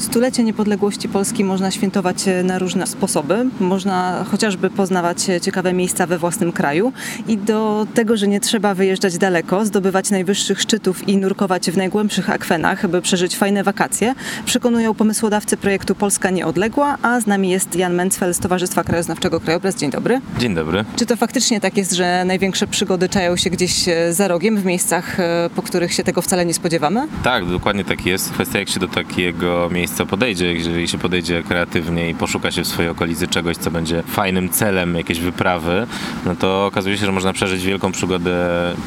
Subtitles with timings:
[0.00, 3.46] Stulecie niepodległości Polski można świętować e, na różne sposoby.
[3.60, 6.92] Można chociażby poznawać e, ciekawe miejsca we własnym kraju
[7.28, 12.30] i do tego, że nie trzeba wyjeżdżać daleko, zdobywać najwyższych szczytów i nurkować w najgłębszych
[12.30, 17.94] akwenach, by przeżyć fajne wakacje, przekonują pomysłodawcy projektu Polska Nieodległa, a z nami jest Jan
[17.94, 19.76] Mencfel z Towarzystwa Krajoznawczego Krajobraz.
[19.76, 20.20] Dzień dobry.
[20.38, 20.84] Dzień dobry.
[20.96, 24.64] Czy to faktycznie tak jest, że największe przygody czają się gdzieś e, za rogiem, w
[24.64, 25.16] miejscach,
[25.54, 27.08] po których się tego wcale nie spodziewamy?
[27.22, 28.30] Tak, dokładnie tak jest.
[28.30, 32.62] Kwestia jak się do takiego miejsca miejsca podejdzie, jeżeli się podejdzie kreatywnie i poszuka się
[32.62, 35.86] w swojej okolicy czegoś, co będzie fajnym celem jakiejś wyprawy,
[36.26, 38.32] no to okazuje się, że można przeżyć wielką przygodę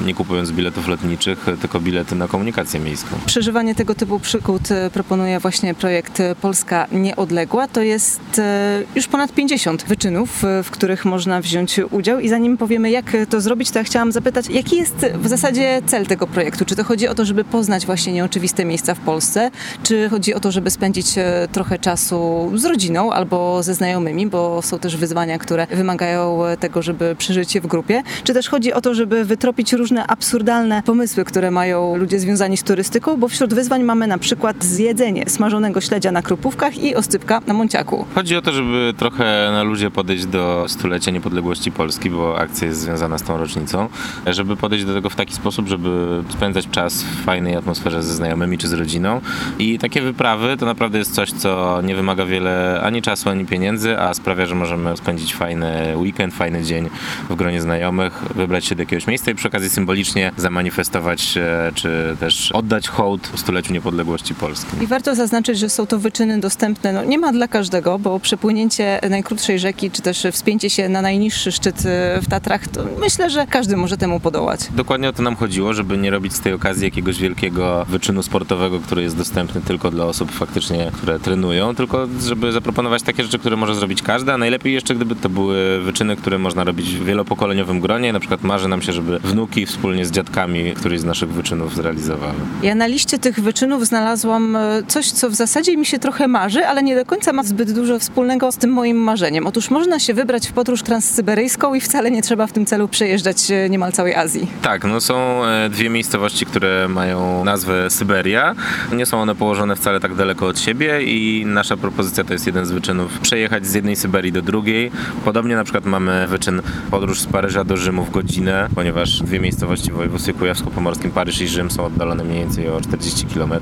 [0.06, 3.10] nie kupując biletów lotniczych, tylko bilety na komunikację miejską.
[3.26, 7.68] Przeżywanie tego typu przygód e, proponuje właśnie projekt Polska Nieodległa.
[7.68, 12.58] To jest e, już ponad 50 wyczynów, e, w których można wziąć udział i zanim
[12.58, 16.66] powiemy jak to zrobić, to ja chciałam zapytać, jaki jest w zasadzie cel tego projektu?
[16.66, 19.52] Czy to chodzi o to, żeby poznać właśnie nieoczywiste miejsca w Polsce?
[19.84, 24.28] Czy chodzi o to, żeby spędzić spędzić e, trochę czasu z rodziną albo ze znajomymi,
[24.28, 28.04] bo są też wyzwania, które wymagają e, tego, żeby przeżyć je w grupie.
[28.24, 32.64] Czy też chodzi o to, żeby wytropić różne absurdalne pomysły, które mają ludzie związani z
[32.64, 37.54] turystyką, bo wśród wyzwań mamy na przykład zjedzenie smażonego śledzia na krupówkach i oscypka na
[37.54, 38.06] Monciaku.
[38.16, 42.80] Chodzi o to, żeby trochę na ludzie podejść do stulecia niepodległości Polski, bo akcja jest
[42.80, 43.90] związana z tą rocznicą,
[44.26, 48.58] żeby podejść do tego w taki sposób, żeby spędzać czas w fajnej atmosferze ze znajomymi
[48.58, 49.22] czy z rodziną.
[49.60, 53.46] I takie wyprawy to naprawdę naprawdę jest coś, co nie wymaga wiele ani czasu, ani
[53.46, 56.90] pieniędzy, a sprawia, że możemy spędzić fajny weekend, fajny dzień
[57.30, 61.40] w gronie znajomych, wybrać się do jakiegoś miejsca i przy okazji symbolicznie zamanifestować
[61.76, 64.84] czy też oddać hołd stuleciu niepodległości Polski.
[64.84, 69.00] I warto zaznaczyć, że są to wyczyny dostępne, no nie ma dla każdego, bo przepłynięcie
[69.10, 73.48] najkrótszej rzeki, czy też wspięcie się na najniższy szczyt e, w Tatrach, to myślę, że
[73.48, 74.60] każdy może temu podołać.
[74.76, 78.80] Dokładnie o to nam chodziło, żeby nie robić z tej okazji jakiegoś wielkiego wyczynu sportowego,
[78.80, 83.40] który jest dostępny tylko dla osób faktycznie właśnie, które trenują, tylko żeby zaproponować takie rzeczy,
[83.40, 87.06] które może zrobić każdy, a najlepiej jeszcze gdyby to były wyczyny, które można robić w
[87.06, 88.14] wielopokoleniowym gronie.
[88.14, 92.34] Na przykład marzy nam się, żeby wnuki wspólnie z dziadkami któryś z naszych wyczynów zrealizowały.
[92.64, 96.66] Ja na liście tych wyczynów znalazłam e, coś, co w zasadzie mi się trochę marzy,
[96.66, 99.48] ale nie do końca ma zbyt dużo wspólnego z tym moim marzeniem.
[99.48, 103.52] Otóż można się wybrać w podróż transsyberyjską i wcale nie trzeba w tym celu przejeżdżać
[103.52, 104.48] e, niemal całej Azji.
[104.62, 108.56] Tak, no są e, dwie miejscowości, które mają nazwę Syberia.
[108.94, 112.66] Nie są one położone wcale tak daleko od siebie i nasza propozycja to jest jeden
[112.66, 114.92] z wyczynów przejechać z jednej Syberii do drugiej.
[115.26, 119.92] Podobnie na przykład mamy wyczyn podróż z Paryża do Rzymu w godzinę, ponieważ dwie miejscowości
[119.92, 123.54] w województwie kujawsko-pomorskim, Paryż i Rzym są oddalone mniej więcej o 40 km,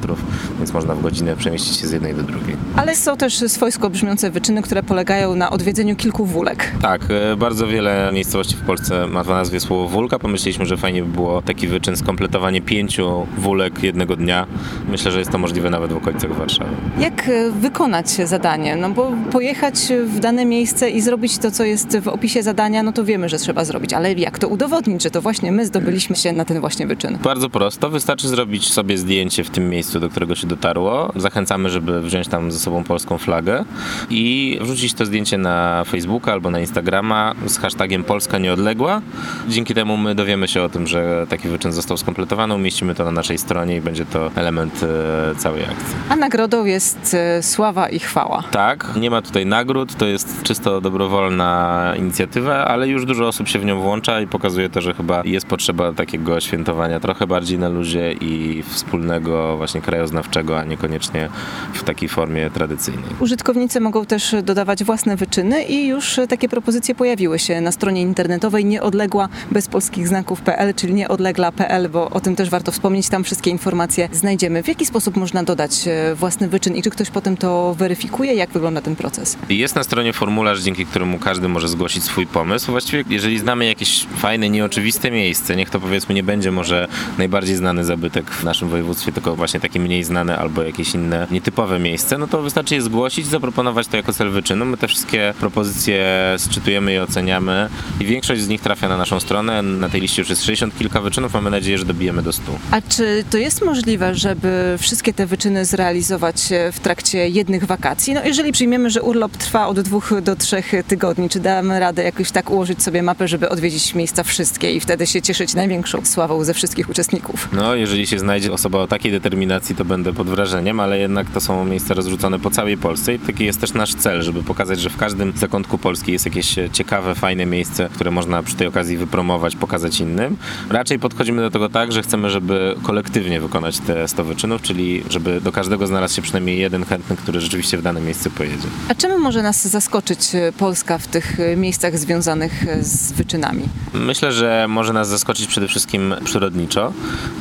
[0.58, 2.56] więc można w godzinę przemieścić się z jednej do drugiej.
[2.76, 6.72] Ale są też swojsko brzmiące wyczyny, które polegają na odwiedzeniu kilku wólek.
[6.82, 10.20] Tak, e, bardzo wiele miejscowości w Polsce ma w nazwie słowo wólka.
[10.20, 14.48] Pomyśleliśmy, że fajnie by było taki wyczyn skompletowanie pięciu wólek jednego dnia.
[14.90, 16.81] Myślę, że jest to możliwe nawet w okolicach Warszawy.
[17.00, 18.76] Jak e, wykonać zadanie?
[18.76, 19.76] No bo pojechać
[20.06, 23.38] w dane miejsce i zrobić to, co jest w opisie zadania, no to wiemy, że
[23.38, 26.88] trzeba zrobić, ale jak to udowodnić, że to właśnie my zdobyliśmy się na ten właśnie
[26.88, 27.18] wyczyn?
[27.24, 31.14] Bardzo prosto, wystarczy zrobić sobie zdjęcie w tym miejscu, do którego się dotarło.
[31.16, 33.66] Zachęcamy, żeby wziąć tam ze sobą polską flagę
[34.10, 39.02] i wrzucić to zdjęcie na Facebooka albo na Instagrama z hashtagiem Polska Nieodległa.
[39.48, 43.12] Dzięki temu my dowiemy się o tym, że taki wyczyn został skompletowany, umieścimy to na
[43.12, 45.96] naszej stronie i będzie to element e, całej akcji.
[46.10, 48.44] A nagrodą jest e, sława i chwała.
[48.52, 53.60] Tak, nie ma tutaj nagród, to jest czysto dobrowolna inicjatywa, ale już dużo osób się
[53.60, 57.70] w nią włącza i pokazuje to, że chyba jest potrzeba takiego świętowania trochę bardziej na
[57.70, 61.30] luzie i wspólnego właśnie krajoznawczego, a niekoniecznie
[61.74, 63.10] w takiej formie tradycyjnej.
[63.20, 68.66] Użytkownicy mogą też dodawać własne wyczyny i już takie propozycje pojawiły się na stronie internetowej
[68.66, 74.10] nieodległa bez polskich znaków.pl, czyli nieodlegla.pl, bo o tym też warto wspomnieć, tam wszystkie informacje
[74.12, 74.64] znajdziemy.
[74.64, 78.34] W jaki sposób można dodać e, własny wyczyn i czy ktoś potem to weryfikuje?
[78.34, 79.38] Jak wygląda ten proces?
[79.50, 82.72] Jest na stronie formularz, dzięki któremu każdy może zgłosić swój pomysł.
[82.72, 87.84] Właściwie, jeżeli znamy jakieś fajne, nieoczywiste miejsce, niech to powiedzmy nie będzie może najbardziej znany
[87.84, 92.28] zabytek w naszym województwie, tylko właśnie takie mniej znane albo jakieś inne nietypowe miejsce, no
[92.28, 94.66] to wystarczy je zgłosić, zaproponować to jako cel wyczynu.
[94.66, 96.06] My te wszystkie propozycje
[96.38, 97.70] sczytujemy i oceniamy
[98.00, 99.62] i większość z nich trafia na naszą stronę.
[99.62, 102.44] Na tej liście już jest 60 kilka wyczynów, mamy nadzieję, że dobijemy do 100.
[102.72, 108.14] A czy to jest możliwe, żeby wszystkie te wyczyny zrealizować w trakcie jednych wakacji.
[108.14, 112.32] No jeżeli przyjmiemy, że urlop trwa od dwóch do trzech tygodni, czy damy radę jakoś
[112.32, 116.54] tak ułożyć sobie mapę, żeby odwiedzić miejsca wszystkie i wtedy się cieszyć największą sławą ze
[116.54, 117.50] wszystkich uczestników?
[117.54, 121.42] No, jeżeli się znajdzie osoba o takiej determinacji, to będę pod wrażeniem, ale jednak to
[121.42, 124.90] są miejsca rozrzucone po całej Polsce i taki jest też nasz cel, żeby pokazać, że
[124.90, 129.56] w każdym zakątku Polski jest jakieś ciekawe, fajne miejsce, które można przy tej okazji wypromować,
[129.56, 130.38] pokazać innym.
[130.70, 135.42] Raczej podchodzimy do tego tak, że chcemy, żeby kolektywnie wykonać te 100 wyczynów, czyli żeby
[135.42, 138.68] do każdego znalazł się przynajmniej jeden chętny, który rzeczywiście w dane miejsce pojedzie.
[138.90, 143.64] A czym może nas zaskoczyć e, Polska w tych e, miejscach związanych e, z wyczynami?
[143.94, 146.94] Myślę, że może nas zaskoczyć przede wszystkim przyrodniczo,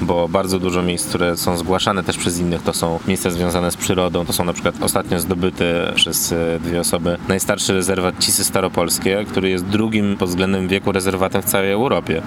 [0.02, 3.76] bo bardzo dużo miejsc, które są zgłaszane też przez innych, to są miejsca związane z
[3.76, 4.26] przyrodą.
[4.26, 9.64] To są na przykład ostatnio zdobyte przez dwie osoby najstarszy rezerwat Cisy Staropolskie, który jest
[9.64, 12.22] drugim pod względem wieku rezerwatem w całej Europie,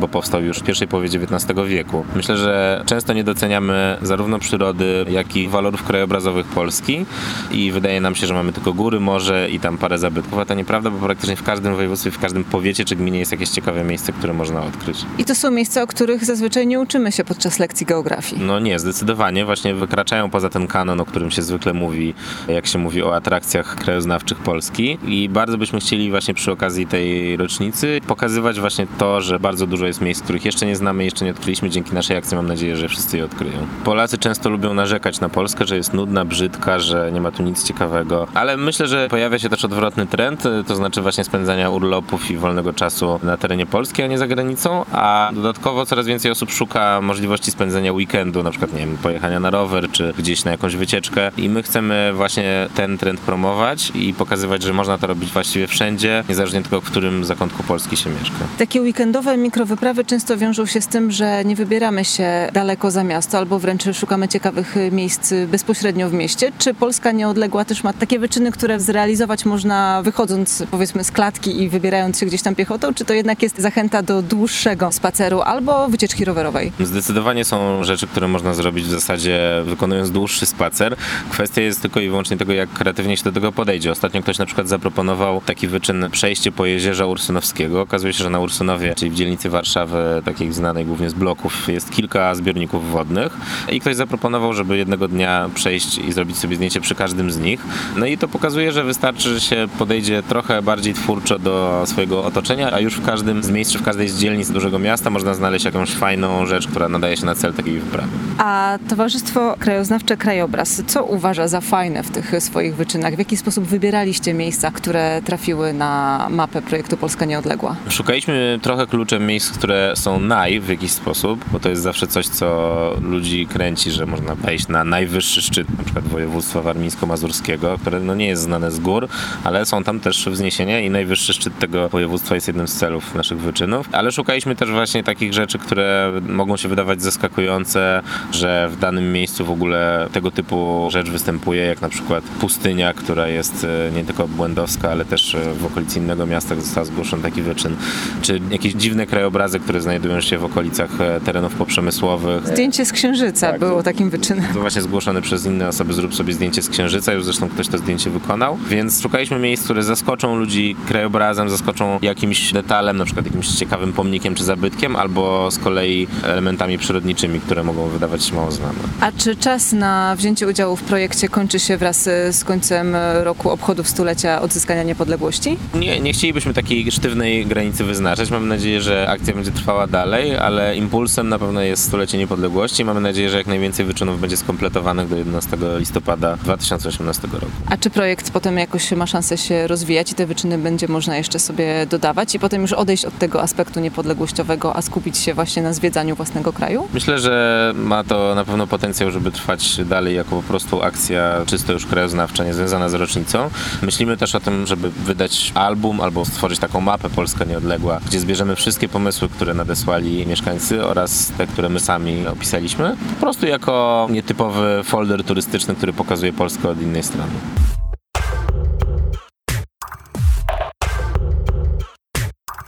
[0.00, 2.04] bo powstał już w pierwszej połowie XIX wieku.
[2.16, 5.82] Myślę, że często nie doceniamy zarówno przyrody, jak i walorów
[6.18, 7.06] krajobrazowych Polski
[7.50, 10.54] i wydaje nam się, że mamy tylko góry, morze i tam parę zabytków, a to
[10.54, 14.12] nieprawda, bo praktycznie w każdym województwie, w każdym powiecie czy gminie jest jakieś ciekawe miejsce,
[14.12, 15.04] które można odkryć.
[15.18, 18.42] I to są miejsca, o których zazwyczaj nie uczymy się podczas lekcji geografii.
[18.42, 19.44] No nie, zdecydowanie.
[19.44, 22.14] Właśnie wykraczają poza ten kanon, o którym się zwykle mówi,
[22.48, 27.36] jak się mówi o atrakcjach krajoznawczych Polski i bardzo byśmy chcieli właśnie przy okazji tej
[27.36, 31.30] rocznicy pokazywać właśnie to, że bardzo dużo jest miejsc, których jeszcze nie znamy, jeszcze nie
[31.30, 31.70] odkryliśmy.
[31.70, 33.66] Dzięki naszej akcji mam nadzieję, że wszyscy je odkryją.
[33.84, 37.64] Polacy często lubią narzekać na Polskę, że jest nudna, brzydka, że nie ma tu nic
[37.64, 42.36] ciekawego, ale myślę, że pojawia się też odwrotny trend, to znaczy właśnie spędzania urlopów i
[42.36, 47.00] wolnego czasu na terenie Polski, a nie za granicą, a dodatkowo coraz więcej osób szuka
[47.00, 51.30] możliwości spędzenia weekendu, na przykład, nie wiem, pojechania na rower, czy gdzieś na jakąś wycieczkę.
[51.36, 56.24] I my chcemy właśnie ten trend promować i pokazywać, że można to robić właściwie wszędzie,
[56.28, 58.36] niezależnie tylko w którym zakątku Polski się mieszka.
[58.58, 63.38] Takie weekendowe mikrowyprawy często wiążą się z tym, że nie wybieramy się daleko za miasto,
[63.38, 66.52] albo wręcz szukamy ciekawych miejsc bezpośrednio w mieście.
[66.58, 71.68] Czy Polska Nieodległa też ma takie wyczyny, które zrealizować można wychodząc powiedzmy z klatki i
[71.68, 76.24] wybierając się gdzieś tam piechotą, czy to jednak jest zachęta do dłuższego spaceru albo wycieczki
[76.24, 76.72] rowerowej?
[76.80, 80.96] Zdecydowanie są rzeczy, które można zrobić w zasadzie wykonując dłuższy spacer.
[81.30, 83.92] Kwestia jest tylko i wyłącznie tego, jak kreatywnie się do tego podejdzie.
[83.92, 87.80] Ostatnio ktoś na przykład zaproponował taki wyczyn przejście po jezierza Ursynowskiego.
[87.80, 91.90] Okazuje się, że na Ursynowie, czyli w dzielnicy Warszawy, takiej znanej głównie z bloków, jest
[91.90, 93.36] kilka zbiorników wodnych
[93.70, 95.77] i ktoś zaproponował, żeby jednego dnia przejść
[96.08, 97.60] i zrobić sobie zdjęcie przy każdym z nich.
[97.96, 102.72] No i to pokazuje, że wystarczy, że się podejdzie trochę bardziej twórczo do swojego otoczenia,
[102.72, 105.90] a już w każdym z miejsc, w każdej z dzielnic dużego miasta można znaleźć jakąś
[105.90, 108.08] fajną rzecz, która nadaje się na cel takiej wyprawy.
[108.38, 113.14] A Towarzystwo Krajoznawcze Krajobraz, co uważa za fajne w tych swoich wyczynach?
[113.14, 117.76] W jaki sposób wybieraliście miejsca, które trafiły na mapę projektu Polska Nieodległa?
[117.88, 122.26] Szukaliśmy trochę kluczem miejsc, które są naj w jakiś sposób, bo to jest zawsze coś,
[122.26, 128.14] co ludzi kręci, że można wejść na najwyższy szczyt, na przykład województwa warmińsko-mazurskiego, które no
[128.14, 129.08] nie jest znane z gór,
[129.44, 133.40] ale są tam też wzniesienia i najwyższy szczyt tego województwa jest jednym z celów naszych
[133.40, 133.88] wyczynów.
[133.92, 139.44] Ale szukaliśmy też właśnie takich rzeczy, które mogą się wydawać zaskakujące, że w danym miejscu
[139.44, 144.28] w ogóle tego typu rzecz występuje, jak na przykład pustynia, która jest e, nie tylko
[144.28, 147.76] błędowska, ale też e, w okolicy innego miasta został zgłoszony taki wyczyn,
[148.22, 152.46] czy jakieś dziwne krajobrazy, które znajdują się w okolicach e, terenów poprzemysłowych.
[152.46, 154.54] Zdjęcie z Księżyca tak, było takim wyczynem.
[154.54, 157.78] To właśnie zgłoszone przez inne osoby, zrób sobie zdjęcie z Księżyca, już zresztą ktoś to
[157.78, 163.48] zdjęcie wykonał, więc szukaliśmy miejsc, które zaskoczą ludzi krajobrazem, zaskoczą jakimś detalem, na przykład jakimś
[163.48, 168.78] ciekawym pomnikiem czy zabytkiem, albo z kolei elementami przyrodniczymi, które mogą wydawać się mało znane.
[169.00, 173.88] A czy czas na wzięcie udziału w projekcie kończy się wraz z końcem roku obchodów
[173.88, 175.56] stulecia odzyskania niepodległości?
[175.74, 178.30] Nie, nie chcielibyśmy takiej sztywnej granicy wyznaczać.
[178.30, 182.84] Mamy nadzieję, że akcja będzie trwała dalej, ale impulsem na pewno jest stulecie niepodległości.
[182.84, 185.47] Mamy nadzieję, że jak najwięcej wyczynów będzie skompletowanych do 11
[185.78, 187.46] listopada 2018 roku.
[187.66, 191.38] A czy projekt potem jakoś ma szansę się rozwijać i te wyczyny będzie można jeszcze
[191.38, 195.72] sobie dodawać i potem już odejść od tego aspektu niepodległościowego, a skupić się właśnie na
[195.72, 196.88] zwiedzaniu własnego kraju?
[196.94, 201.72] Myślę, że ma to na pewno potencjał, żeby trwać dalej jako po prostu akcja czysto
[201.72, 203.50] już krajoznawcza, niezwiązana z rocznicą.
[203.82, 208.56] Myślimy też o tym, żeby wydać album albo stworzyć taką mapę Polska Nieodległa, gdzie zbierzemy
[208.56, 212.96] wszystkie pomysły, które nadesłali mieszkańcy oraz te, które my sami opisaliśmy.
[213.14, 217.32] Po prostu jako nietypowy folder turystyczny, który pokazuje Polskę od innej strony.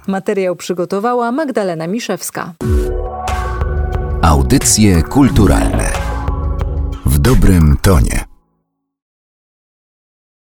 [0.07, 2.55] Materiał przygotowała Magdalena Miszewska.
[4.23, 5.93] Audycje kulturalne
[7.07, 8.30] w dobrym tonie.